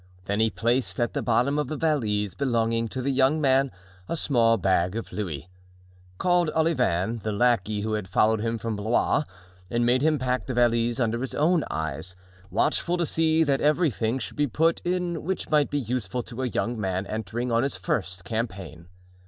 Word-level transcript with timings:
Then 0.25 0.39
he 0.39 0.49
placed 0.49 0.99
at 0.99 1.13
the 1.13 1.21
bottom 1.21 1.59
of 1.59 1.67
the 1.67 1.77
valise 1.77 2.33
belonging 2.33 2.87
to 2.87 3.03
the 3.03 3.11
young 3.11 3.39
man 3.39 3.69
a 4.09 4.15
small 4.15 4.57
bag 4.57 4.95
of 4.95 5.13
louis, 5.13 5.47
called 6.17 6.49
Olivain, 6.55 7.19
the 7.21 7.31
lackey 7.31 7.81
who 7.81 7.93
had 7.93 8.07
followed 8.07 8.41
him 8.41 8.57
from 8.57 8.75
Blois, 8.75 9.23
and 9.69 9.85
made 9.85 10.01
him 10.01 10.17
pack 10.17 10.47
the 10.47 10.55
valise 10.55 10.99
under 10.99 11.21
his 11.21 11.35
own 11.35 11.63
eyes, 11.69 12.15
watchful 12.49 12.97
to 12.97 13.05
see 13.05 13.43
that 13.43 13.61
everything 13.61 14.17
should 14.17 14.37
be 14.37 14.47
put 14.47 14.79
in 14.83 15.21
which 15.21 15.51
might 15.51 15.69
be 15.69 15.77
useful 15.77 16.23
to 16.23 16.41
a 16.41 16.47
young 16.47 16.79
man 16.81 17.05
entering 17.05 17.51
on 17.51 17.61
his 17.61 17.75
first 17.77 18.23
campaign. 18.23 18.87